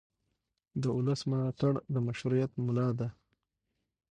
[0.81, 3.07] د ولس ملاتړ د مشروعیت ملا ده